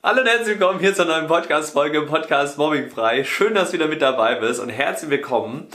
Hallo 0.00 0.20
und 0.20 0.28
herzlich 0.28 0.60
willkommen 0.60 0.78
hier 0.78 0.94
zur 0.94 1.06
neuen 1.06 1.26
Podcast-Folge 1.26 2.02
Podcast 2.02 2.56
Mobbing 2.56 2.88
frei. 2.88 3.24
Schön, 3.24 3.54
dass 3.54 3.70
du 3.70 3.74
wieder 3.74 3.88
mit 3.88 4.00
dabei 4.00 4.36
bist 4.36 4.60
und 4.60 4.68
herzlich 4.68 5.10
willkommen. 5.10 5.66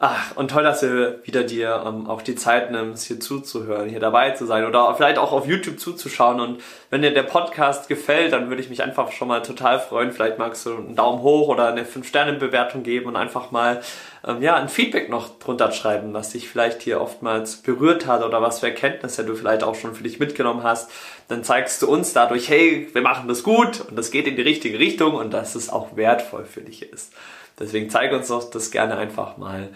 Ach, 0.00 0.36
und 0.36 0.52
toll, 0.52 0.62
dass 0.62 0.78
du 0.78 1.18
wieder 1.24 1.42
dir 1.42 1.82
ähm, 1.84 2.06
auch 2.06 2.22
die 2.22 2.36
Zeit 2.36 2.70
nimmst, 2.70 3.08
hier 3.08 3.18
zuzuhören, 3.18 3.88
hier 3.88 3.98
dabei 3.98 4.30
zu 4.30 4.46
sein 4.46 4.64
oder 4.64 4.94
vielleicht 4.94 5.18
auch 5.18 5.32
auf 5.32 5.48
YouTube 5.48 5.80
zuzuschauen. 5.80 6.38
Und 6.38 6.62
wenn 6.88 7.02
dir 7.02 7.12
der 7.12 7.24
Podcast 7.24 7.88
gefällt, 7.88 8.32
dann 8.32 8.48
würde 8.48 8.62
ich 8.62 8.70
mich 8.70 8.84
einfach 8.84 9.10
schon 9.10 9.26
mal 9.26 9.42
total 9.42 9.80
freuen. 9.80 10.12
Vielleicht 10.12 10.38
magst 10.38 10.64
du 10.66 10.76
einen 10.76 10.94
Daumen 10.94 11.22
hoch 11.22 11.48
oder 11.48 11.66
eine 11.66 11.82
5-Sterne-Bewertung 11.82 12.84
geben 12.84 13.06
und 13.06 13.16
einfach 13.16 13.50
mal 13.50 13.80
ähm, 14.24 14.40
ja, 14.40 14.54
ein 14.54 14.68
Feedback 14.68 15.10
noch 15.10 15.36
drunter 15.40 15.72
schreiben, 15.72 16.14
was 16.14 16.30
dich 16.30 16.48
vielleicht 16.48 16.82
hier 16.82 17.00
oftmals 17.00 17.56
berührt 17.56 18.06
hat 18.06 18.22
oder 18.22 18.40
was 18.40 18.60
für 18.60 18.66
Erkenntnisse 18.66 19.24
du 19.24 19.34
vielleicht 19.34 19.64
auch 19.64 19.74
schon 19.74 19.96
für 19.96 20.04
dich 20.04 20.20
mitgenommen 20.20 20.62
hast. 20.62 20.92
Dann 21.26 21.42
zeigst 21.42 21.82
du 21.82 21.90
uns 21.90 22.12
dadurch, 22.12 22.48
hey, 22.48 22.88
wir 22.92 23.02
machen 23.02 23.26
das 23.26 23.42
gut 23.42 23.80
und 23.88 23.96
das 23.96 24.12
geht 24.12 24.28
in 24.28 24.36
die 24.36 24.42
richtige 24.42 24.78
Richtung 24.78 25.14
und 25.14 25.32
dass 25.34 25.56
es 25.56 25.70
auch 25.70 25.96
wertvoll 25.96 26.44
für 26.44 26.60
dich 26.60 26.84
ist. 26.84 27.12
Deswegen 27.58 27.90
zeig 27.90 28.12
uns 28.12 28.28
doch 28.28 28.48
das 28.50 28.70
gerne 28.70 28.96
einfach 28.96 29.36
mal 29.36 29.68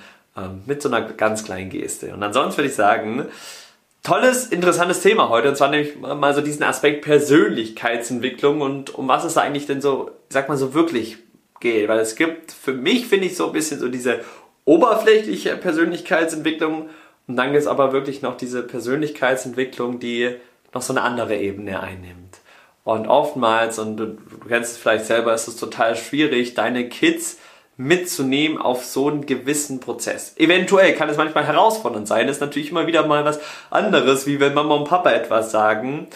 mit 0.67 0.83
so 0.83 0.89
einer 0.89 1.03
ganz 1.03 1.45
kleinen 1.45 1.71
Geste. 1.71 2.13
Und 2.15 2.23
ansonsten 2.23 2.59
würde 2.59 2.69
ich 2.69 2.75
sagen, 2.75 3.27
tolles, 4.03 4.47
interessantes 4.47 5.01
Thema 5.01 5.29
heute. 5.29 5.49
Und 5.49 5.57
zwar 5.57 5.69
nämlich 5.69 5.99
mal 5.99 6.35
so 6.35 6.41
diesen 6.41 6.63
Aspekt 6.63 7.03
Persönlichkeitsentwicklung 7.03 8.61
und 8.61 8.95
um 8.95 9.09
was 9.09 9.25
es 9.25 9.35
da 9.35 9.43
eigentlich 9.43 9.67
denn 9.67 9.81
so, 9.81 10.11
sag 10.29 10.49
mal 10.49 10.57
so 10.57 10.75
wirklich 10.75 11.19
geht. 11.61 11.89
Weil 11.89 12.01
es 12.01 12.17
gibt 12.17 12.53
für 12.53 12.73
mich, 12.73 13.07
finde 13.07 13.27
ich, 13.27 13.37
so 13.37 13.47
ein 13.47 13.53
bisschen 13.53 13.79
so 13.79 13.89
diese 13.89 14.21
oberflächliche 14.65 15.57
Persönlichkeitsentwicklung 15.57 16.89
und 17.27 17.37
dann 17.37 17.53
gibt 17.53 17.63
es 17.63 17.67
aber 17.67 17.93
wirklich 17.93 18.23
noch 18.23 18.37
diese 18.37 18.63
Persönlichkeitsentwicklung, 18.63 20.01
die 20.01 20.37
noch 20.75 20.83
so 20.83 20.93
eine 20.93 21.03
andere 21.03 21.37
Ebene 21.37 21.81
einnimmt. 21.81 22.39
Und 22.85 23.07
oftmals, 23.07 23.79
und 23.79 23.97
du, 23.97 24.07
du 24.07 24.49
kennst 24.49 24.73
es 24.73 24.79
vielleicht 24.79 25.07
selber, 25.07 25.33
ist 25.33 25.47
es 25.47 25.57
total 25.57 25.97
schwierig, 25.97 26.55
deine 26.55 26.89
Kids 26.89 27.39
mitzunehmen 27.77 28.59
auf 28.59 28.85
so 28.85 29.09
einen 29.09 29.27
gewissen 29.27 29.81
Prozess. 29.81 30.35
Eventuell 30.37 30.95
kann 30.95 31.09
es 31.09 31.17
manchmal 31.17 31.47
herausfordernd 31.47 32.07
sein, 32.07 32.29
ist 32.29 32.41
natürlich 32.41 32.71
immer 32.71 32.87
wieder 32.87 33.07
mal 33.07 33.25
was 33.25 33.41
anderes, 33.71 34.27
wie 34.27 34.41
wenn 34.41 34.55
Mama 34.55 34.75
und 34.75 34.89
Papa 34.89 35.11
etwas 35.11 35.51
sagen 35.51 36.09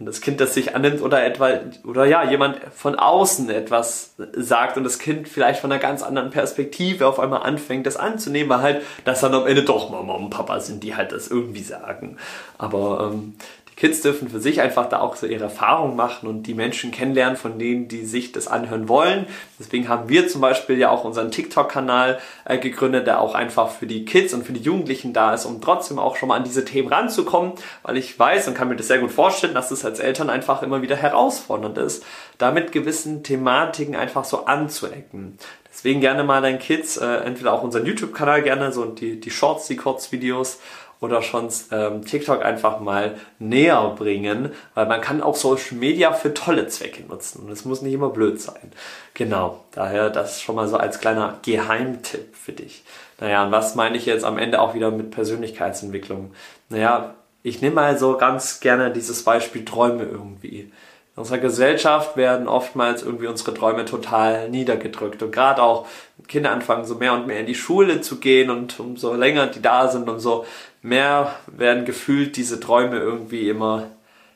und 0.00 0.06
das 0.06 0.20
Kind 0.20 0.40
das 0.40 0.54
sich 0.54 0.74
annimmt 0.74 1.00
oder 1.02 1.24
etwa 1.24 1.50
oder 1.84 2.04
ja, 2.04 2.28
jemand 2.28 2.58
von 2.74 2.96
außen 2.96 3.48
etwas 3.48 4.16
sagt 4.32 4.76
und 4.76 4.82
das 4.82 4.98
Kind 4.98 5.28
vielleicht 5.28 5.60
von 5.60 5.70
einer 5.70 5.80
ganz 5.80 6.02
anderen 6.02 6.30
Perspektive 6.30 7.06
auf 7.06 7.20
einmal 7.20 7.42
anfängt, 7.42 7.86
das 7.86 7.96
anzunehmen, 7.96 8.48
weil 8.50 8.62
halt 8.62 8.82
das 9.04 9.20
dann 9.20 9.34
am 9.34 9.46
Ende 9.46 9.62
doch 9.62 9.90
Mama 9.90 10.14
und 10.14 10.30
Papa 10.30 10.58
sind, 10.58 10.82
die 10.82 10.96
halt 10.96 11.12
das 11.12 11.28
irgendwie 11.28 11.62
sagen. 11.62 12.16
Aber 12.58 13.12
ähm, 13.12 13.36
Kids 13.76 14.02
dürfen 14.02 14.28
für 14.28 14.40
sich 14.40 14.60
einfach 14.60 14.88
da 14.88 15.00
auch 15.00 15.16
so 15.16 15.26
ihre 15.26 15.44
Erfahrungen 15.44 15.96
machen 15.96 16.28
und 16.28 16.44
die 16.44 16.54
Menschen 16.54 16.92
kennenlernen, 16.92 17.36
von 17.36 17.58
denen, 17.58 17.88
die 17.88 18.04
sich 18.04 18.32
das 18.32 18.46
anhören 18.46 18.88
wollen. 18.88 19.26
Deswegen 19.58 19.88
haben 19.88 20.08
wir 20.08 20.28
zum 20.28 20.40
Beispiel 20.40 20.78
ja 20.78 20.90
auch 20.90 21.04
unseren 21.04 21.30
TikTok-Kanal 21.30 22.20
äh, 22.44 22.58
gegründet, 22.58 23.06
der 23.06 23.20
auch 23.20 23.34
einfach 23.34 23.70
für 23.70 23.86
die 23.86 24.04
Kids 24.04 24.32
und 24.32 24.44
für 24.44 24.52
die 24.52 24.62
Jugendlichen 24.62 25.12
da 25.12 25.34
ist, 25.34 25.44
um 25.44 25.60
trotzdem 25.60 25.98
auch 25.98 26.16
schon 26.16 26.28
mal 26.28 26.36
an 26.36 26.44
diese 26.44 26.64
Themen 26.64 26.88
ranzukommen, 26.88 27.52
weil 27.82 27.96
ich 27.96 28.18
weiß 28.18 28.46
und 28.48 28.54
kann 28.54 28.68
mir 28.68 28.76
das 28.76 28.88
sehr 28.88 28.98
gut 28.98 29.10
vorstellen, 29.10 29.54
dass 29.54 29.70
es 29.70 29.84
als 29.84 29.98
Eltern 29.98 30.30
einfach 30.30 30.62
immer 30.62 30.82
wieder 30.82 30.96
herausfordernd 30.96 31.78
ist, 31.78 32.04
damit 32.38 32.72
gewissen 32.72 33.22
Thematiken 33.22 33.96
einfach 33.96 34.24
so 34.24 34.46
anzuecken. 34.46 35.38
Deswegen 35.74 36.00
gerne 36.00 36.22
mal 36.22 36.40
deinen 36.40 36.60
Kids, 36.60 36.96
äh, 36.98 37.04
entweder 37.04 37.52
auch 37.52 37.64
unseren 37.64 37.84
YouTube-Kanal 37.84 38.42
gerne, 38.42 38.70
so 38.70 38.84
die, 38.84 39.18
die 39.18 39.30
Shorts, 39.32 39.66
die 39.66 39.74
Kurzvideos 39.74 40.60
oder 41.04 41.22
schon 41.22 41.48
ähm, 41.70 42.04
TikTok 42.04 42.44
einfach 42.44 42.80
mal 42.80 43.16
näher 43.38 43.94
bringen, 43.96 44.50
weil 44.74 44.86
man 44.86 45.00
kann 45.00 45.22
auch 45.22 45.36
Social 45.36 45.76
Media 45.76 46.12
für 46.12 46.34
tolle 46.34 46.66
Zwecke 46.68 47.02
nutzen 47.04 47.44
und 47.44 47.52
es 47.52 47.64
muss 47.64 47.82
nicht 47.82 47.92
immer 47.92 48.10
blöd 48.10 48.40
sein. 48.40 48.72
Genau, 49.14 49.64
daher 49.72 50.10
das 50.10 50.40
schon 50.40 50.56
mal 50.56 50.66
so 50.66 50.76
als 50.76 50.98
kleiner 50.98 51.38
Geheimtipp 51.42 52.34
für 52.34 52.52
dich. 52.52 52.84
Naja, 53.20 53.44
und 53.44 53.52
was 53.52 53.74
meine 53.74 53.96
ich 53.96 54.06
jetzt 54.06 54.24
am 54.24 54.38
Ende 54.38 54.60
auch 54.60 54.74
wieder 54.74 54.90
mit 54.90 55.10
Persönlichkeitsentwicklung? 55.10 56.32
Naja, 56.68 57.14
ich 57.42 57.60
nehme 57.60 57.76
mal 57.76 57.98
so 57.98 58.16
ganz 58.16 58.60
gerne 58.60 58.90
dieses 58.90 59.22
Beispiel 59.22 59.64
Träume 59.64 60.04
irgendwie. 60.04 60.72
In 61.16 61.20
unserer 61.20 61.38
Gesellschaft 61.38 62.16
werden 62.16 62.48
oftmals 62.48 63.04
irgendwie 63.04 63.28
unsere 63.28 63.54
Träume 63.54 63.84
total 63.84 64.48
niedergedrückt. 64.50 65.22
Und 65.22 65.30
gerade 65.30 65.62
auch 65.62 65.86
Kinder 66.26 66.50
anfangen 66.50 66.84
so 66.84 66.96
mehr 66.96 67.12
und 67.12 67.28
mehr 67.28 67.38
in 67.38 67.46
die 67.46 67.54
Schule 67.54 68.00
zu 68.00 68.18
gehen 68.18 68.50
und 68.50 68.80
umso 68.80 69.14
länger 69.14 69.46
die 69.46 69.62
da 69.62 69.88
sind, 69.88 70.08
umso 70.08 70.44
mehr 70.82 71.36
werden 71.46 71.84
gefühlt 71.84 72.36
diese 72.36 72.58
Träume 72.58 72.98
irgendwie 72.98 73.48
immer 73.48 73.90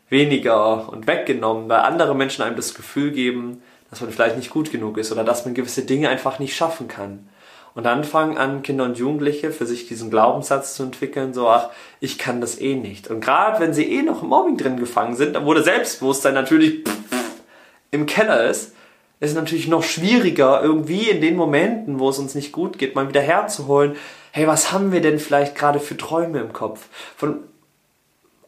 weniger 0.09 0.89
und 0.89 1.09
weggenommen, 1.09 1.69
weil 1.69 1.81
andere 1.81 2.15
Menschen 2.15 2.43
einem 2.43 2.57
das 2.57 2.75
Gefühl 2.75 3.11
geben, 3.11 3.61
dass 3.91 4.01
man 4.01 4.11
vielleicht 4.11 4.37
nicht 4.37 4.51
gut 4.51 4.71
genug 4.71 4.99
ist 4.99 5.11
oder 5.11 5.25
dass 5.25 5.45
man 5.45 5.55
gewisse 5.55 5.83
Dinge 5.83 6.09
einfach 6.09 6.39
nicht 6.39 6.55
schaffen 6.55 6.87
kann. 6.87 7.29
Und 7.79 7.85
dann 7.85 8.03
fangen 8.03 8.37
an 8.37 8.65
Kinder 8.65 8.83
und 8.83 8.99
Jugendliche 8.99 9.53
für 9.53 9.65
sich 9.65 9.87
diesen 9.87 10.11
Glaubenssatz 10.11 10.75
zu 10.75 10.83
entwickeln, 10.83 11.33
so, 11.33 11.47
ach, 11.47 11.71
ich 12.01 12.19
kann 12.19 12.41
das 12.41 12.61
eh 12.61 12.75
nicht. 12.75 13.07
Und 13.07 13.21
gerade 13.21 13.61
wenn 13.61 13.73
sie 13.73 13.85
eh 13.85 14.03
noch 14.03 14.25
im 14.25 14.31
Mobbing 14.31 14.57
drin 14.57 14.79
gefangen 14.79 15.15
sind, 15.15 15.39
wo 15.45 15.55
das 15.55 15.67
Selbstbewusstsein 15.67 16.35
natürlich 16.35 16.83
im 17.93 18.07
Keller 18.07 18.51
ist, 18.51 18.75
ist 19.21 19.31
es 19.31 19.35
natürlich 19.37 19.69
noch 19.69 19.85
schwieriger, 19.85 20.61
irgendwie 20.61 21.09
in 21.09 21.21
den 21.21 21.37
Momenten, 21.37 22.01
wo 22.01 22.09
es 22.09 22.19
uns 22.19 22.35
nicht 22.35 22.51
gut 22.51 22.79
geht, 22.79 22.97
mal 22.97 23.09
wieder 23.09 23.21
herzuholen, 23.21 23.95
hey, 24.33 24.49
was 24.49 24.73
haben 24.73 24.91
wir 24.91 25.01
denn 25.01 25.21
vielleicht 25.21 25.55
gerade 25.55 25.79
für 25.79 25.97
Träume 25.97 26.41
im 26.41 26.53
Kopf? 26.53 26.89
Von, 27.17 27.45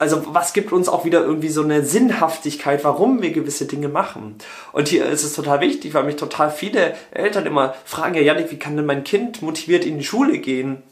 also 0.01 0.35
was 0.35 0.55
gibt 0.55 0.73
uns 0.73 0.89
auch 0.89 1.05
wieder 1.05 1.21
irgendwie 1.21 1.51
so 1.51 1.63
eine 1.63 1.85
Sinnhaftigkeit, 1.85 2.85
warum 2.85 3.21
wir 3.21 3.33
gewisse 3.33 3.67
Dinge 3.67 3.89
machen. 3.89 4.37
Und 4.73 4.89
hier 4.89 5.05
ist 5.05 5.25
es 5.25 5.35
total 5.35 5.61
wichtig, 5.61 5.93
weil 5.93 6.05
mich 6.05 6.17
total 6.17 6.51
viele 6.51 6.95
Eltern 7.11 7.45
immer 7.45 7.75
fragen, 7.85 8.15
ja 8.15 8.23
Janik, 8.23 8.51
wie 8.51 8.59
kann 8.59 8.79
denn 8.79 8.87
mein 8.87 9.05
Kind 9.05 9.43
motiviert 9.43 9.85
in 9.85 9.99
die 9.99 10.05
Schule 10.05 10.39
gehen? 10.39 10.83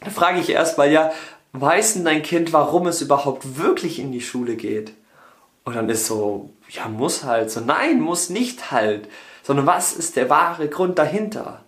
Da 0.00 0.08
frage 0.10 0.40
ich 0.40 0.48
erst 0.48 0.78
mal, 0.78 0.90
ja, 0.90 1.12
weiß 1.52 1.94
denn 1.94 2.06
dein 2.06 2.22
Kind, 2.22 2.54
warum 2.54 2.86
es 2.86 3.02
überhaupt 3.02 3.58
wirklich 3.58 3.98
in 3.98 4.10
die 4.10 4.22
Schule 4.22 4.56
geht? 4.56 4.94
Und 5.64 5.76
dann 5.76 5.90
ist 5.90 6.06
so, 6.06 6.48
ja, 6.70 6.88
muss 6.88 7.24
halt. 7.24 7.50
So, 7.50 7.60
nein, 7.60 8.00
muss 8.00 8.30
nicht 8.30 8.70
halt. 8.70 9.06
Sondern 9.42 9.66
was 9.66 9.92
ist 9.92 10.16
der 10.16 10.30
wahre 10.30 10.68
Grund 10.68 10.98
dahinter? 10.98 11.62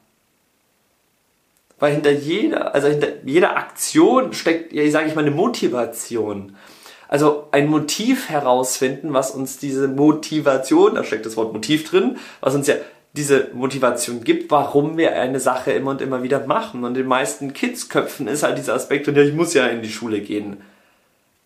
Weil 1.78 1.93
hinter 1.93 2.12
jeder, 2.12 2.75
also 2.75 2.88
hinter 2.88 3.09
jeder 3.25 3.59
Aktion 3.59 4.32
steckt, 4.32 4.72
ja, 4.72 4.91
sage 4.91 5.09
ich 5.09 5.15
mal, 5.15 5.20
eine 5.20 5.31
Motivation. 5.31 6.56
Also 7.08 7.48
ein 7.52 7.69
Motiv 7.69 8.28
herausfinden, 8.28 9.14
was 9.14 9.30
uns 9.30 9.56
diese 9.56 9.88
Motivation, 9.88 10.94
da 10.94 11.04
steckt 11.04 11.24
das 11.24 11.38
Wort 11.38 11.54
Motiv 11.54 11.88
drin, 11.88 12.19
was 12.41 12.54
uns 12.54 12.66
ja 12.66 12.74
diese 13.14 13.48
Motivation 13.54 14.22
gibt, 14.22 14.50
warum 14.50 14.98
wir 14.98 15.14
eine 15.14 15.41
Sache 15.41 15.72
immer 15.72 15.91
und 15.92 16.02
immer 16.02 16.22
wieder 16.22 16.46
machen. 16.46 16.84
Und 16.84 16.91
in 16.91 17.02
den 17.02 17.06
meisten 17.06 17.54
Kidsköpfen 17.54 18.28
ist 18.28 18.42
halt 18.42 18.58
dieser 18.58 18.74
Aspekt, 18.74 19.08
und 19.08 19.16
ja, 19.16 19.22
ich 19.22 19.32
muss 19.32 19.54
ja 19.54 19.66
in 19.66 19.80
die 19.80 19.88
Schule 19.88 20.20
gehen. 20.20 20.58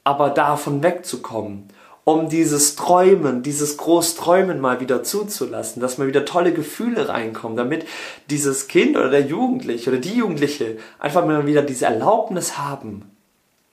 Aber 0.03 0.31
davon 0.31 0.83
wegzukommen, 0.83 1.69
um 2.03 2.29
dieses 2.29 2.75
Träumen, 2.75 3.45
dieses 3.45 3.77
Großträumen 3.77 4.61
mal 4.61 4.81
wieder 4.81 5.05
zuzulassen, 5.05 5.81
dass 5.81 5.99
mal 5.99 6.09
wieder 6.09 6.25
tolle 6.25 6.53
Gefühle 6.53 7.09
reinkommen, 7.09 7.57
damit 7.57 7.87
dieses 8.29 8.67
Kind 8.67 8.97
oder 8.97 9.11
der 9.11 9.23
Jugendliche 9.23 9.91
oder 9.91 10.01
die 10.01 10.17
Jugendliche 10.17 10.79
einfach 10.99 11.25
mal 11.25 11.47
wieder 11.47 11.63
diese 11.63 11.87
Erlaubnis 11.87 12.59
haben, 12.59 13.05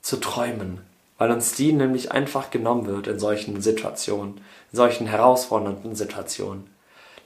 zu 0.00 0.18
träumen 0.18 0.78
weil 1.20 1.30
uns 1.32 1.52
die 1.52 1.74
nämlich 1.74 2.12
einfach 2.12 2.50
genommen 2.50 2.86
wird 2.86 3.06
in 3.06 3.18
solchen 3.18 3.60
Situationen, 3.60 4.40
in 4.72 4.76
solchen 4.76 5.06
herausfordernden 5.06 5.94
Situationen. 5.94 6.64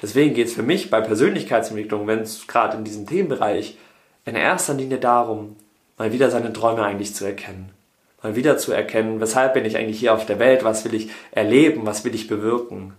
Deswegen 0.03 0.35
geht 0.35 0.49
es 0.49 0.55
für 0.55 0.65
mich 0.65 0.91
bei 0.91 1.01
Persönlichkeitsentwicklung, 1.01 2.09
wenn 2.09 2.19
es 2.19 2.49
gerade 2.49 2.77
in 2.77 2.83
diesem 2.83 3.07
Themenbereich 3.07 3.79
in 4.25 4.35
erster 4.35 4.75
Linie 4.75 4.99
darum, 4.99 5.55
mal 5.97 6.11
wieder 6.11 6.29
seine 6.33 6.53
Träume 6.53 6.83
eigentlich 6.83 7.15
zu 7.15 7.25
erkennen. 7.25 7.71
Mal 8.21 8.35
wieder 8.35 8.59
zu 8.59 8.73
erkennen, 8.73 9.21
weshalb 9.21 9.55
bin 9.55 9.65
ich 9.65 9.77
eigentlich 9.77 10.01
hier 10.01 10.13
auf 10.13 10.27
der 10.27 10.41
Welt, 10.41 10.65
was 10.65 10.85
will 10.85 10.95
ich 10.95 11.11
erleben, 11.31 11.87
was 11.87 12.05
will 12.05 12.17
ich 12.17 12.27
bewirken. 12.27 12.95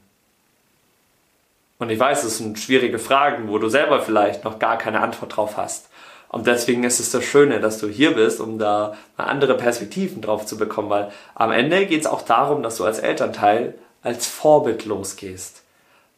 Und 1.78 1.90
ich 1.90 2.00
weiß, 2.00 2.24
es 2.24 2.38
sind 2.38 2.58
schwierige 2.58 3.00
Fragen, 3.00 3.50
wo 3.50 3.58
du 3.58 3.68
selber 3.68 4.02
vielleicht 4.02 4.46
noch 4.46 4.60
gar 4.60 4.78
keine 4.78 5.02
Antwort 5.02 5.36
drauf 5.36 5.58
hast. 5.58 5.90
Und 6.36 6.48
deswegen 6.48 6.84
ist 6.84 7.00
es 7.00 7.12
das 7.12 7.24
Schöne, 7.24 7.62
dass 7.62 7.78
du 7.78 7.88
hier 7.88 8.14
bist, 8.14 8.42
um 8.42 8.60
da 8.60 8.98
mal 9.16 9.24
andere 9.24 9.56
Perspektiven 9.56 10.22
drauf 10.22 10.46
zu 10.46 10.58
bekommen, 10.58 10.90
weil 10.90 11.10
am 11.34 11.54
Ende 11.54 11.86
geht 11.86 12.02
es 12.02 12.08
auch 12.08 12.24
darum, 12.24 12.62
dass 12.62 12.76
du 12.76 12.84
als 12.84 13.00
Elternteil 13.00 13.74
als 14.04 14.28
Vorbild 14.28 14.84
losgehst. 14.84 15.62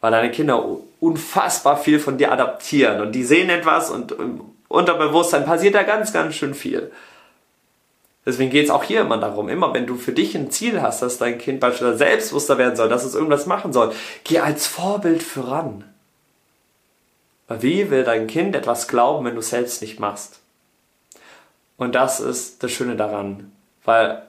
Weil 0.01 0.09
deine 0.09 0.31
Kinder 0.31 0.65
unfassbar 0.99 1.77
viel 1.77 1.99
von 1.99 2.17
dir 2.17 2.31
adaptieren 2.31 2.99
und 2.99 3.11
die 3.11 3.23
sehen 3.23 3.51
etwas 3.51 3.91
und 3.91 4.11
im 4.13 4.41
Unterbewusstsein 4.69 5.45
passiert 5.45 5.75
da 5.75 5.83
ganz, 5.83 6.11
ganz 6.11 6.33
schön 6.33 6.55
viel. 6.55 6.91
Deswegen 8.25 8.49
geht 8.49 8.65
es 8.65 8.71
auch 8.71 8.83
hier 8.83 9.01
immer 9.01 9.19
darum, 9.19 9.49
immer 9.49 9.71
wenn 9.75 9.85
du 9.85 9.97
für 9.97 10.13
dich 10.13 10.33
ein 10.33 10.49
Ziel 10.49 10.81
hast, 10.81 11.03
dass 11.03 11.19
dein 11.19 11.37
Kind 11.37 11.59
beispielsweise 11.59 11.99
selbstbewusster 11.99 12.57
werden 12.57 12.75
soll, 12.75 12.89
dass 12.89 13.05
es 13.05 13.13
irgendwas 13.13 13.45
machen 13.45 13.71
soll, 13.71 13.93
geh 14.23 14.39
als 14.39 14.65
Vorbild 14.65 15.21
voran. 15.21 15.83
Weil 17.47 17.61
wie 17.61 17.89
will 17.89 18.03
dein 18.03 18.27
Kind 18.27 18.55
etwas 18.55 18.87
glauben, 18.87 19.25
wenn 19.25 19.35
du 19.35 19.39
es 19.39 19.49
selbst 19.49 19.81
nicht 19.81 19.99
machst? 19.99 20.39
Und 21.77 21.95
das 21.95 22.19
ist 22.19 22.63
das 22.63 22.71
Schöne 22.71 22.95
daran, 22.95 23.51
weil 23.83 24.23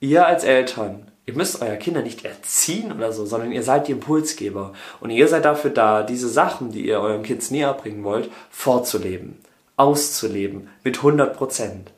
ihr 0.00 0.26
als 0.26 0.44
Eltern, 0.44 1.10
Ihr 1.30 1.36
müsst 1.36 1.62
euer 1.62 1.76
Kinder 1.76 2.02
nicht 2.02 2.24
erziehen 2.24 2.90
oder 2.90 3.12
so, 3.12 3.24
sondern 3.24 3.52
ihr 3.52 3.62
seid 3.62 3.86
die 3.86 3.92
Impulsgeber. 3.92 4.72
Und 4.98 5.10
ihr 5.10 5.28
seid 5.28 5.44
dafür 5.44 5.70
da, 5.70 6.02
diese 6.02 6.28
Sachen, 6.28 6.72
die 6.72 6.84
ihr 6.84 6.98
euren 6.98 7.22
Kids 7.22 7.52
näher 7.52 7.72
bringen 7.72 8.02
wollt, 8.02 8.28
vorzuleben, 8.50 9.38
auszuleben 9.76 10.68
mit 10.82 10.96
100 10.96 11.36
Prozent. 11.36 11.92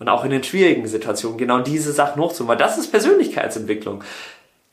Und 0.00 0.08
auch 0.08 0.24
in 0.24 0.32
den 0.32 0.42
schwierigen 0.42 0.88
Situationen 0.88 1.38
genau 1.38 1.60
diese 1.60 1.92
Sachen 1.92 2.20
hochzuholen, 2.20 2.48
weil 2.48 2.56
das 2.56 2.76
ist 2.76 2.90
Persönlichkeitsentwicklung. 2.90 4.02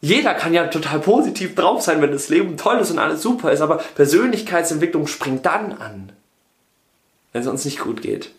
Jeder 0.01 0.33
kann 0.33 0.53
ja 0.53 0.65
total 0.67 0.99
positiv 0.99 1.53
drauf 1.53 1.83
sein, 1.83 2.01
wenn 2.01 2.11
das 2.11 2.27
Leben 2.27 2.57
toll 2.57 2.79
ist 2.79 2.89
und 2.89 2.97
alles 2.97 3.21
super 3.21 3.51
ist, 3.51 3.61
aber 3.61 3.77
Persönlichkeitsentwicklung 3.77 5.05
springt 5.05 5.45
dann 5.45 5.73
an, 5.73 6.11
wenn 7.31 7.43
es 7.43 7.47
uns 7.47 7.65
nicht 7.65 7.79
gut 7.79 8.01
geht. 8.01 8.31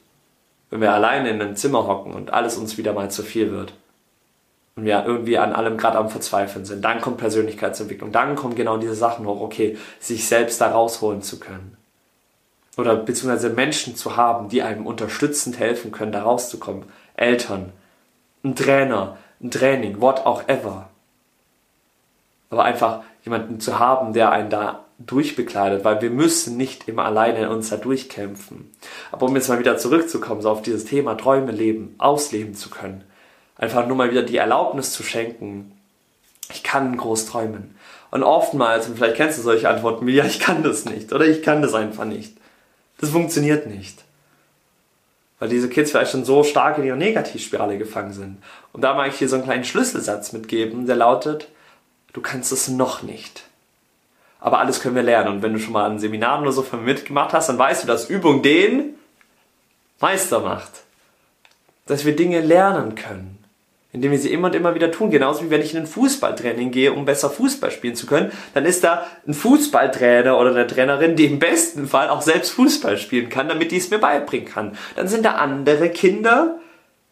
Wenn 0.71 0.81
wir 0.81 0.93
alleine 0.93 1.31
in 1.31 1.41
einem 1.41 1.55
Zimmer 1.55 1.87
hocken 1.87 2.15
und 2.15 2.33
alles 2.33 2.57
uns 2.57 2.79
wieder 2.79 2.93
mal 2.93 3.11
zu 3.13 3.23
viel 3.23 3.53
wird 3.53 3.75
und 4.75 4.85
wir 4.85 5.05
irgendwie 5.07 5.39
an 5.39 5.53
allem 5.53 5.77
gerade 5.77 5.99
am 5.99 6.11
Verzweifeln 6.11 6.65
sind, 6.65 6.85
dann 6.85 7.01
kommt 7.01 7.19
Persönlichkeitsentwicklung, 7.19 8.11
dann 8.11 8.35
kommen 8.35 8.57
genau 8.57 8.77
diese 8.79 8.97
Sachen 8.97 9.27
hoch, 9.27 9.41
okay, 9.41 9.79
sich 10.01 10.27
selbst 10.27 10.61
da 10.61 10.69
rausholen 10.73 11.23
zu 11.23 11.39
können. 11.39 11.77
Oder 12.77 12.97
beziehungsweise 12.97 13.51
Menschen 13.51 13.95
zu 13.95 14.17
haben, 14.17 14.49
die 14.49 14.63
einem 14.63 14.87
unterstützend 14.87 15.59
helfen 15.59 15.93
können, 15.93 16.11
da 16.11 16.23
rauszukommen. 16.23 16.85
Eltern, 17.15 17.73
ein 18.43 18.57
Trainer, 18.57 19.19
ein 19.43 19.51
Training, 19.51 20.01
what 20.01 20.25
auch 20.25 20.49
ever. 20.49 20.89
Aber 22.53 22.65
einfach 22.65 23.01
jemanden 23.25 23.61
zu 23.61 23.79
haben, 23.79 24.13
der 24.13 24.31
einen 24.31 24.51
da 24.51 24.85
durchbekleidet, 24.99 25.85
weil 25.85 26.03
wir 26.03 26.11
müssen 26.11 26.59
nicht 26.59 26.87
immer 26.87 27.07
alleine 27.07 27.49
uns 27.49 27.71
da 27.71 27.79
durchkämpfen. 27.79 28.71
Aber 29.11 29.27
um 29.27 29.35
jetzt 29.35 29.49
mal 29.49 29.59
wieder 29.59 29.79
zurückzukommen, 29.79 30.43
so 30.43 30.51
auf 30.51 30.61
dieses 30.61 30.85
Thema 30.85 31.15
Träume 31.15 31.51
leben, 31.51 31.95
ausleben 31.97 32.55
zu 32.55 32.69
können, 32.69 33.05
einfach 33.57 33.87
nur 33.87 33.97
mal 33.97 34.11
wieder 34.11 34.23
die 34.23 34.37
Erlaubnis 34.37 34.93
zu 34.93 35.03
schenken, 35.03 35.73
ich 36.53 36.63
kann 36.63 36.95
groß 36.95 37.25
träumen. 37.25 37.75
Und 38.11 38.23
oftmals, 38.23 38.87
und 38.87 38.99
vielleicht 38.99 39.17
kennst 39.17 39.39
du 39.39 39.43
solche 39.43 39.71
Antworten 39.71 40.07
wie, 40.07 40.17
ja, 40.17 40.27
ich 40.27 40.39
kann 40.39 40.63
das 40.63 40.85
nicht 40.85 41.11
oder 41.15 41.25
ich 41.27 41.43
kann 41.43 41.63
das 41.63 41.73
einfach 41.73 42.05
nicht. 42.05 42.37
Das 43.01 43.09
funktioniert 43.09 43.67
nicht. 43.67 44.05
Weil 45.39 45.49
diese 45.49 45.71
Kids 45.71 45.91
vielleicht 45.91 46.13
schon 46.13 46.27
so 46.27 46.45
stark 46.45 46.77
in 46.77 46.85
ihrer 46.85 46.97
Negativspirale 46.97 47.79
gefangen 47.79 48.13
sind. 48.13 48.43
Und 48.75 48.83
da 48.83 48.93
mag 48.93 49.09
ich 49.09 49.17
hier 49.17 49.31
so 49.31 49.37
einen 49.37 49.45
kleinen 49.45 49.65
Schlüsselsatz 49.65 50.35
mitgeben, 50.35 50.87
der 50.87 50.97
lautet, 50.97 51.49
du 52.13 52.21
kannst 52.21 52.53
es 52.53 52.69
noch 52.69 53.03
nicht. 53.03 53.45
Aber 54.41 54.59
alles 54.59 54.81
können 54.81 54.97
wir 54.97 55.03
lernen. 55.03 55.37
Und 55.37 55.43
wenn 55.43 55.53
du 55.53 55.61
schon 55.61 55.73
mal 55.73 55.85
an 55.85 55.99
Seminaren 55.99 56.43
oder 56.43 56.53
so 56.53 56.63
von 56.63 56.81
mir 56.81 56.93
mitgemacht 56.93 57.33
hast, 57.33 57.49
dann 57.49 57.59
weißt 57.59 57.85
du, 57.85 57.87
dass 57.87 58.11
Übung 58.11 58.43
den 58.43 58.95
Meister 60.01 60.41
macht. 60.41 60.83
Dass 61.87 62.05
wir 62.05 62.17
Dinge 62.17 62.41
lernen 62.41 62.95
können 62.95 63.43
indem 63.93 64.11
wir 64.11 64.19
sie 64.19 64.33
immer 64.33 64.49
und 64.49 64.55
immer 64.55 64.75
wieder 64.75 64.91
tun. 64.91 65.11
Genauso 65.11 65.45
wie 65.45 65.51
wenn 65.51 65.61
ich 65.61 65.75
in 65.75 65.81
ein 65.81 65.87
Fußballtraining 65.87 66.71
gehe, 66.71 66.93
um 66.93 67.05
besser 67.05 67.29
Fußball 67.29 67.71
spielen 67.71 67.95
zu 67.95 68.07
können, 68.07 68.33
dann 68.55 68.65
ist 68.65 68.83
da 68.85 69.07
ein 69.27 69.35
Fußballtrainer 69.35 70.39
oder 70.39 70.51
eine 70.51 70.67
Trainerin, 70.67 71.15
die 71.15 71.27
im 71.27 71.39
besten 71.39 71.87
Fall 71.87 72.09
auch 72.09 72.23
selbst 72.23 72.53
Fußball 72.53 72.97
spielen 72.97 73.29
kann, 73.29 73.49
damit 73.49 73.71
die 73.71 73.77
es 73.77 73.91
mir 73.91 73.99
beibringen 73.99 74.49
kann. 74.49 74.77
Dann 74.97 75.09
sind 75.09 75.25
da 75.25 75.33
andere 75.33 75.91
Kinder, 75.91 76.59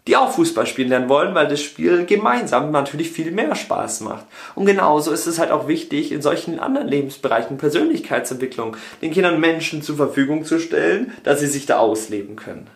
die 0.07 0.17
auch 0.17 0.33
Fußball 0.33 0.67
spielen 0.67 0.89
lernen 0.89 1.09
wollen, 1.09 1.35
weil 1.35 1.49
das 1.49 1.61
Spiel 1.61 2.07
gemeinsam 2.07 2.71
natürlich 2.71 3.11
viel 3.11 3.31
mehr 3.31 3.55
Spaß 3.55 4.01
macht. 4.01 4.25
Und 4.55 4.67
genauso 4.67 5.11
ist 5.11 5.27
es 5.27 5.39
halt 5.39 5.51
auch 5.51 5.69
wichtig, 5.69 6.11
in 6.11 6.23
solchen 6.23 6.59
anderen 6.59 6.89
Lebensbereichen 6.89 7.59
Persönlichkeitsentwicklung 7.59 8.77
den 9.03 9.13
Kindern 9.13 9.41
Menschen 9.41 9.83
zur 9.83 9.97
Verfügung 9.97 10.45
zu 10.45 10.59
stellen, 10.59 11.13
dass 11.23 11.41
sie 11.41 11.47
sich 11.47 11.67
da 11.67 11.79
ausleben 11.79 12.37
können. 12.37 12.69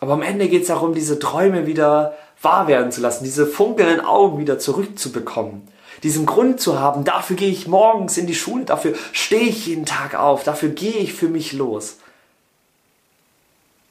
Aber 0.00 0.14
am 0.14 0.22
Ende 0.22 0.48
geht 0.48 0.62
es 0.62 0.68
darum, 0.68 0.94
diese 0.94 1.18
Träume 1.18 1.66
wieder 1.66 2.14
wahr 2.42 2.66
werden 2.68 2.90
zu 2.90 3.00
lassen, 3.00 3.24
diese 3.24 3.46
funkelnden 3.46 4.00
Augen 4.00 4.38
wieder 4.38 4.58
zurückzubekommen. 4.58 5.62
Diesen 6.02 6.24
Grund 6.24 6.60
zu 6.60 6.80
haben, 6.80 7.04
dafür 7.04 7.36
gehe 7.36 7.50
ich 7.50 7.68
morgens 7.68 8.16
in 8.16 8.26
die 8.26 8.34
Schule, 8.34 8.64
dafür 8.64 8.94
stehe 9.12 9.42
ich 9.42 9.66
jeden 9.66 9.84
Tag 9.84 10.14
auf, 10.14 10.44
dafür 10.44 10.70
gehe 10.70 10.96
ich 10.96 11.12
für 11.12 11.28
mich 11.28 11.52
los. 11.52 11.98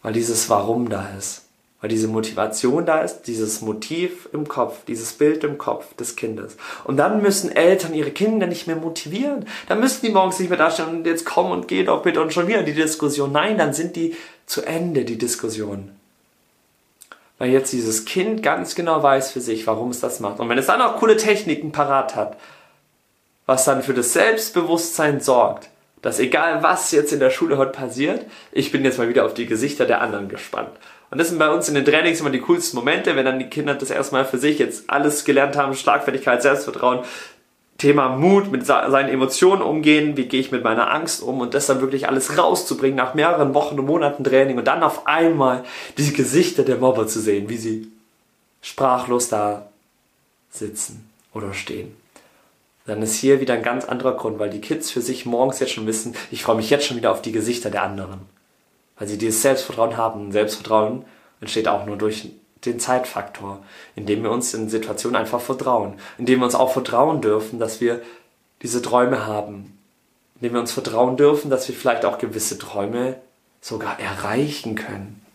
Weil 0.09 0.15
dieses 0.15 0.49
Warum 0.49 0.89
da 0.89 1.07
ist, 1.19 1.43
weil 1.79 1.89
diese 1.91 2.07
Motivation 2.07 2.87
da 2.87 3.01
ist, 3.01 3.27
dieses 3.27 3.61
Motiv 3.61 4.27
im 4.33 4.47
Kopf, 4.47 4.83
dieses 4.87 5.13
Bild 5.13 5.43
im 5.43 5.59
Kopf 5.59 5.93
des 5.97 6.15
Kindes. 6.15 6.57
Und 6.83 6.97
dann 6.97 7.21
müssen 7.21 7.51
Eltern 7.51 7.93
ihre 7.93 8.09
Kinder 8.09 8.47
nicht 8.47 8.65
mehr 8.65 8.75
motivieren. 8.75 9.45
Dann 9.67 9.79
müssen 9.79 10.03
die 10.03 10.11
morgens 10.11 10.39
nicht 10.39 10.49
mehr 10.49 10.57
dastehen 10.57 10.89
und 10.89 11.05
jetzt 11.05 11.27
kommen 11.27 11.51
und 11.51 11.67
geh 11.67 11.83
doch 11.83 12.01
bitte 12.01 12.23
und 12.23 12.33
schon 12.33 12.47
wieder 12.47 12.63
die 12.63 12.73
Diskussion. 12.73 13.31
Nein, 13.31 13.59
dann 13.59 13.75
sind 13.75 13.95
die 13.95 14.15
zu 14.47 14.63
Ende, 14.63 15.05
die 15.05 15.19
Diskussion 15.19 15.91
weil 17.37 17.51
jetzt 17.51 17.71
dieses 17.71 18.03
Kind 18.03 18.41
ganz 18.41 18.73
genau 18.73 19.03
weiß 19.03 19.31
für 19.31 19.41
sich, 19.41 19.65
warum 19.67 19.91
es 19.91 20.01
das 20.01 20.19
macht. 20.19 20.39
Und 20.39 20.49
wenn 20.49 20.57
es 20.57 20.65
dann 20.65 20.81
auch 20.81 20.97
coole 20.97 21.17
Techniken 21.17 21.71
parat 21.71 22.15
hat, 22.15 22.35
was 23.45 23.63
dann 23.63 23.83
für 23.83 23.93
das 23.93 24.11
Selbstbewusstsein 24.11 25.21
sorgt, 25.21 25.69
dass 26.01 26.19
egal 26.19 26.63
was 26.63 26.91
jetzt 26.91 27.13
in 27.13 27.19
der 27.19 27.29
Schule 27.29 27.57
heute 27.57 27.71
passiert, 27.71 28.25
ich 28.51 28.71
bin 28.71 28.83
jetzt 28.83 28.97
mal 28.97 29.09
wieder 29.09 29.25
auf 29.25 29.33
die 29.33 29.45
Gesichter 29.45 29.85
der 29.85 30.01
anderen 30.01 30.29
gespannt. 30.29 30.71
Und 31.11 31.17
das 31.17 31.29
sind 31.29 31.39
bei 31.39 31.49
uns 31.49 31.67
in 31.67 31.75
den 31.75 31.85
Trainings 31.85 32.19
immer 32.19 32.29
die 32.29 32.41
coolsten 32.41 32.77
Momente, 32.77 33.15
wenn 33.15 33.25
dann 33.25 33.39
die 33.39 33.49
Kinder 33.49 33.73
das 33.73 33.89
erstmal 33.89 34.25
für 34.25 34.37
sich 34.37 34.59
jetzt 34.59 34.89
alles 34.89 35.25
gelernt 35.25 35.57
haben, 35.57 35.73
Schlagfertigkeit, 35.73 36.41
Selbstvertrauen, 36.41 36.99
Thema 37.79 38.09
Mut, 38.09 38.51
mit 38.51 38.65
seinen 38.65 39.09
Emotionen 39.09 39.61
umgehen, 39.61 40.17
wie 40.17 40.25
gehe 40.25 40.41
ich 40.41 40.51
mit 40.51 40.63
meiner 40.63 40.91
Angst 40.91 41.23
um 41.23 41.39
und 41.39 41.53
das 41.53 41.65
dann 41.65 41.81
wirklich 41.81 42.07
alles 42.07 42.37
rauszubringen 42.37 42.97
nach 42.97 43.13
mehreren 43.13 43.53
Wochen 43.53 43.79
und 43.79 43.85
Monaten 43.85 44.23
Training 44.23 44.57
und 44.57 44.65
dann 44.65 44.83
auf 44.83 45.07
einmal 45.07 45.63
die 45.97 46.13
Gesichter 46.13 46.63
der 46.63 46.75
Mobber 46.75 47.07
zu 47.07 47.21
sehen, 47.21 47.49
wie 47.49 47.57
sie 47.57 47.91
sprachlos 48.61 49.29
da 49.29 49.69
sitzen 50.51 51.09
oder 51.33 51.53
stehen. 51.53 51.95
Dann 52.85 53.01
ist 53.01 53.15
hier 53.15 53.39
wieder 53.39 53.53
ein 53.53 53.63
ganz 53.63 53.85
anderer 53.85 54.15
Grund, 54.17 54.39
weil 54.39 54.49
die 54.49 54.61
Kids 54.61 54.89
für 54.89 55.01
sich 55.01 55.25
morgens 55.25 55.59
jetzt 55.59 55.73
schon 55.73 55.87
wissen, 55.87 56.15
ich 56.31 56.43
freue 56.43 56.55
mich 56.55 56.69
jetzt 56.69 56.85
schon 56.85 56.97
wieder 56.97 57.11
auf 57.11 57.21
die 57.21 57.31
Gesichter 57.31 57.69
der 57.69 57.83
anderen. 57.83 58.21
Weil 58.97 59.07
sie 59.07 59.17
dieses 59.17 59.41
Selbstvertrauen 59.41 59.95
haben. 59.95 60.31
Selbstvertrauen 60.31 61.05
entsteht 61.39 61.67
auch 61.67 61.85
nur 61.85 61.97
durch 61.97 62.29
den 62.65 62.79
Zeitfaktor, 62.79 63.63
indem 63.95 64.23
wir 64.23 64.31
uns 64.31 64.53
in 64.53 64.69
Situationen 64.69 65.15
einfach 65.15 65.39
vertrauen, 65.39 65.93
indem 66.17 66.39
wir 66.39 66.45
uns 66.45 66.55
auch 66.55 66.73
vertrauen 66.73 67.21
dürfen, 67.21 67.59
dass 67.59 67.79
wir 67.79 68.01
diese 68.61 68.81
Träume 68.81 69.25
haben, 69.25 69.77
indem 70.35 70.53
wir 70.53 70.59
uns 70.59 70.73
vertrauen 70.73 71.15
dürfen, 71.15 71.49
dass 71.49 71.67
wir 71.67 71.75
vielleicht 71.75 72.03
auch 72.03 72.17
gewisse 72.17 72.57
Träume 72.57 73.15
sogar 73.61 73.99
erreichen 73.99 74.75
können. 74.75 75.25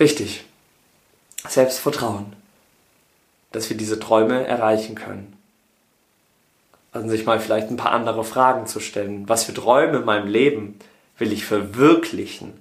Richtig. 0.00 0.44
Selbstvertrauen, 1.48 2.34
dass 3.52 3.70
wir 3.70 3.76
diese 3.76 4.00
Träume 4.00 4.46
erreichen 4.46 4.96
können. 4.96 5.35
Also 6.96 7.10
sich 7.10 7.26
mal 7.26 7.38
vielleicht 7.38 7.70
ein 7.70 7.76
paar 7.76 7.92
andere 7.92 8.24
Fragen 8.24 8.66
zu 8.66 8.80
stellen. 8.80 9.28
Was 9.28 9.44
für 9.44 9.52
Träume 9.52 9.98
in 9.98 10.04
meinem 10.06 10.28
Leben 10.28 10.78
will 11.18 11.30
ich 11.30 11.44
verwirklichen? 11.44 12.54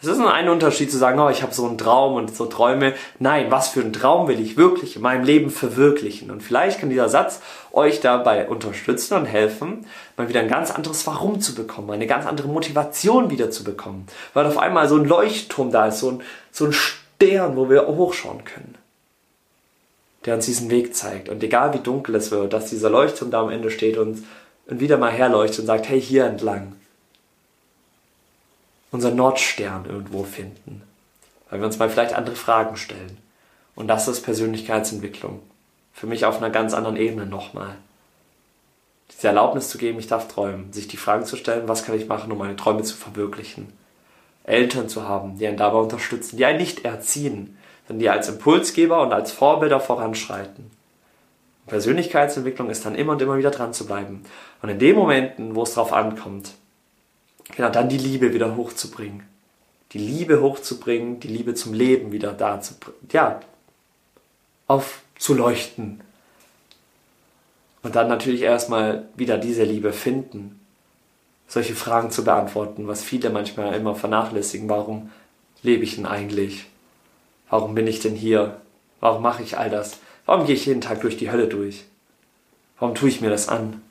Es 0.00 0.08
ist 0.08 0.18
nur 0.18 0.32
ein 0.32 0.48
Unterschied 0.48 0.90
zu 0.90 0.98
sagen, 0.98 1.18
oh, 1.18 1.28
ich 1.28 1.42
habe 1.42 1.54
so 1.54 1.66
einen 1.66 1.78
Traum 1.78 2.14
und 2.14 2.34
so 2.34 2.46
Träume. 2.46 2.94
Nein, 3.18 3.50
was 3.50 3.68
für 3.68 3.80
einen 3.80 3.92
Traum 3.92 4.28
will 4.28 4.40
ich 4.40 4.56
wirklich 4.56 4.96
in 4.96 5.02
meinem 5.02 5.24
Leben 5.24 5.50
verwirklichen? 5.50 6.30
Und 6.30 6.42
vielleicht 6.42 6.80
kann 6.80 6.90
dieser 6.90 7.08
Satz 7.08 7.40
euch 7.72 8.00
dabei 8.00 8.48
unterstützen 8.48 9.14
und 9.14 9.26
helfen, 9.26 9.86
mal 10.16 10.28
wieder 10.28 10.40
ein 10.40 10.48
ganz 10.48 10.70
anderes 10.70 11.06
Warum 11.06 11.40
zu 11.40 11.54
bekommen, 11.54 11.90
eine 11.90 12.06
ganz 12.06 12.26
andere 12.26 12.48
Motivation 12.48 13.30
wieder 13.30 13.50
zu 13.50 13.62
bekommen. 13.62 14.06
Weil 14.32 14.46
auf 14.46 14.58
einmal 14.58 14.88
so 14.88 14.96
ein 14.96 15.04
Leuchtturm 15.04 15.70
da 15.70 15.88
ist, 15.88 16.00
so 16.00 16.10
ein, 16.10 16.22
so 16.50 16.64
ein 16.64 16.72
Stern, 16.72 17.56
wo 17.56 17.68
wir 17.68 17.86
hochschauen 17.86 18.44
können. 18.44 18.74
Der 20.24 20.36
uns 20.36 20.46
diesen 20.46 20.70
Weg 20.70 20.94
zeigt. 20.94 21.28
Und 21.28 21.42
egal 21.42 21.74
wie 21.74 21.78
dunkel 21.78 22.14
es 22.14 22.30
wird, 22.30 22.52
dass 22.52 22.70
dieser 22.70 22.90
Leuchtturm 22.90 23.30
da 23.30 23.42
am 23.42 23.50
Ende 23.50 23.70
steht 23.70 23.98
und, 23.98 24.24
und 24.66 24.80
wieder 24.80 24.96
mal 24.96 25.10
herleuchtet 25.10 25.60
und 25.60 25.66
sagt, 25.66 25.88
hey, 25.88 26.00
hier 26.00 26.24
entlang 26.24 26.74
unseren 28.94 29.16
Nordstern 29.16 29.86
irgendwo 29.86 30.22
finden. 30.22 30.82
Weil 31.50 31.58
wir 31.58 31.66
uns 31.66 31.78
mal 31.78 31.90
vielleicht 31.90 32.14
andere 32.14 32.36
Fragen 32.36 32.76
stellen. 32.76 33.18
Und 33.74 33.88
das 33.88 34.06
ist 34.06 34.22
Persönlichkeitsentwicklung. 34.22 35.40
Für 35.92 36.06
mich 36.06 36.24
auf 36.24 36.38
einer 36.38 36.50
ganz 36.50 36.74
anderen 36.74 36.96
Ebene 36.96 37.26
nochmal. 37.26 37.74
Diese 39.10 39.26
Erlaubnis 39.26 39.68
zu 39.68 39.78
geben, 39.78 39.98
ich 39.98 40.06
darf 40.06 40.28
träumen. 40.28 40.72
Sich 40.72 40.86
die 40.86 40.96
Fragen 40.96 41.26
zu 41.26 41.36
stellen, 41.36 41.68
was 41.68 41.84
kann 41.84 41.96
ich 41.96 42.06
machen, 42.06 42.30
um 42.30 42.38
meine 42.38 42.56
Träume 42.56 42.84
zu 42.84 42.96
verwirklichen. 42.96 43.72
Eltern 44.44 44.88
zu 44.88 45.08
haben, 45.08 45.38
die 45.38 45.46
einen 45.48 45.56
dabei 45.56 45.78
unterstützen, 45.78 46.36
die 46.36 46.44
einen 46.44 46.58
nicht 46.58 46.84
erziehen, 46.84 47.58
sondern 47.86 48.00
die 48.00 48.10
als 48.10 48.28
Impulsgeber 48.28 49.02
und 49.02 49.12
als 49.12 49.32
Vorbilder 49.32 49.80
voranschreiten. 49.80 50.70
Persönlichkeitsentwicklung 51.66 52.70
ist 52.70 52.84
dann 52.84 52.94
immer 52.94 53.12
und 53.12 53.22
immer 53.22 53.38
wieder 53.38 53.50
dran 53.50 53.72
zu 53.72 53.86
bleiben. 53.86 54.22
Und 54.60 54.68
in 54.68 54.78
den 54.78 54.96
Momenten, 54.96 55.54
wo 55.54 55.62
es 55.62 55.74
drauf 55.74 55.92
ankommt, 55.92 56.52
genau, 57.56 57.70
dann 57.70 57.88
die 57.88 57.98
Liebe 57.98 58.34
wieder 58.34 58.56
hochzubringen. 58.56 59.22
Die 59.92 59.98
Liebe 59.98 60.42
hochzubringen, 60.42 61.20
die 61.20 61.28
Liebe 61.28 61.54
zum 61.54 61.72
Leben 61.72 62.12
wieder 62.12 62.32
da 62.32 62.60
zu, 62.60 62.74
ja, 63.10 63.40
aufzuleuchten. 64.66 66.00
Und 67.82 67.96
dann 67.96 68.08
natürlich 68.08 68.42
erstmal 68.42 69.08
wieder 69.14 69.38
diese 69.38 69.64
Liebe 69.64 69.92
finden. 69.92 70.60
Solche 71.46 71.74
Fragen 71.74 72.10
zu 72.10 72.24
beantworten, 72.24 72.88
was 72.88 73.02
viele 73.04 73.30
manchmal 73.30 73.74
immer 73.74 73.94
vernachlässigen. 73.94 74.68
Warum 74.68 75.10
lebe 75.62 75.84
ich 75.84 75.96
denn 75.96 76.06
eigentlich? 76.06 76.66
Warum 77.50 77.74
bin 77.74 77.86
ich 77.86 78.00
denn 78.00 78.14
hier? 78.14 78.60
Warum 79.00 79.22
mache 79.22 79.42
ich 79.42 79.58
all 79.58 79.70
das? 79.70 79.98
Warum 80.26 80.46
gehe 80.46 80.54
ich 80.54 80.66
jeden 80.66 80.80
Tag 80.80 81.00
durch 81.02 81.16
die 81.16 81.30
Hölle 81.30 81.48
durch? 81.48 81.84
Warum 82.78 82.94
tue 82.94 83.08
ich 83.08 83.20
mir 83.20 83.30
das 83.30 83.48
an? 83.48 83.82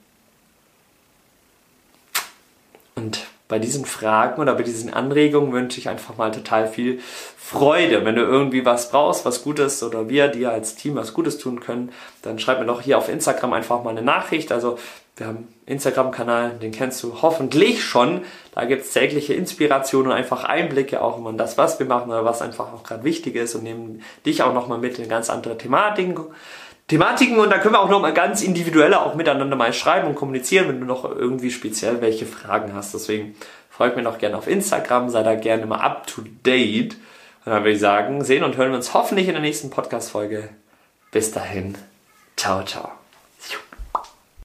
Und 2.95 3.25
bei 3.53 3.59
diesen 3.59 3.85
Fragen 3.85 4.41
oder 4.41 4.55
bei 4.55 4.63
diesen 4.63 4.91
Anregungen 4.91 5.53
wünsche 5.53 5.77
ich 5.79 5.87
einfach 5.87 6.17
mal 6.17 6.31
total 6.31 6.67
viel 6.67 6.99
Freude. 7.37 8.03
Wenn 8.03 8.15
du 8.15 8.23
irgendwie 8.23 8.65
was 8.65 8.89
brauchst, 8.89 9.25
was 9.25 9.43
Gutes 9.43 9.83
oder 9.83 10.09
wir 10.09 10.27
dir 10.27 10.49
als 10.49 10.73
Team 10.73 10.95
was 10.95 11.13
Gutes 11.13 11.37
tun 11.37 11.59
können, 11.59 11.91
dann 12.23 12.39
schreib 12.39 12.59
mir 12.59 12.65
doch 12.65 12.81
hier 12.81 12.97
auf 12.97 13.09
Instagram 13.09 13.53
einfach 13.53 13.83
mal 13.83 13.91
eine 13.91 14.01
Nachricht. 14.01 14.51
Also 14.51 14.79
wir 15.17 15.27
haben 15.27 15.47
Instagram-Kanal, 15.67 16.53
den 16.63 16.71
kennst 16.71 17.03
du 17.03 17.21
hoffentlich 17.21 17.83
schon. 17.83 18.21
Da 18.55 18.65
gibt 18.65 18.85
es 18.85 18.91
tägliche 18.91 19.35
Inspirationen 19.35 20.11
und 20.11 20.17
einfach 20.17 20.45
Einblicke 20.45 20.99
auch 21.03 21.19
immer 21.19 21.29
in 21.29 21.37
das, 21.37 21.55
was 21.55 21.77
wir 21.77 21.85
machen 21.85 22.09
oder 22.09 22.25
was 22.25 22.41
einfach 22.41 22.73
auch 22.73 22.81
gerade 22.81 23.03
wichtig 23.03 23.35
ist 23.35 23.53
und 23.53 23.61
nehmen 23.61 24.01
dich 24.25 24.41
auch 24.41 24.55
nochmal 24.55 24.79
mit 24.79 24.97
in 24.97 25.07
ganz 25.07 25.29
andere 25.29 25.59
Thematiken. 25.59 26.17
Thematiken 26.93 27.39
und 27.39 27.49
da 27.49 27.57
können 27.57 27.73
wir 27.73 27.81
auch 27.81 27.89
nochmal 27.89 28.13
ganz 28.13 28.43
individuell 28.43 28.93
auch 28.93 29.15
miteinander 29.15 29.55
mal 29.55 29.73
schreiben 29.73 30.07
und 30.07 30.13
kommunizieren, 30.13 30.67
wenn 30.67 30.79
du 30.79 30.85
noch 30.85 31.03
irgendwie 31.03 31.49
speziell 31.49 32.01
welche 32.01 32.27
Fragen 32.27 32.75
hast. 32.75 32.93
Deswegen 32.93 33.35
folgt 33.71 33.95
mir 33.95 34.03
noch 34.03 34.19
gerne 34.19 34.37
auf 34.37 34.47
Instagram, 34.47 35.09
sei 35.09 35.23
da 35.23 35.33
gerne 35.33 35.65
mal 35.65 35.79
up 35.79 36.05
to 36.05 36.21
date. 36.43 36.93
Und 37.45 37.51
dann 37.51 37.63
würde 37.63 37.71
ich 37.71 37.79
sagen, 37.79 38.23
sehen 38.23 38.43
und 38.43 38.57
hören 38.57 38.69
wir 38.69 38.77
uns 38.77 38.93
hoffentlich 38.93 39.27
in 39.27 39.33
der 39.33 39.41
nächsten 39.41 39.71
Podcast-Folge. 39.71 40.49
Bis 41.11 41.31
dahin. 41.31 41.75
Ciao, 42.37 42.63
ciao. 42.63 43.02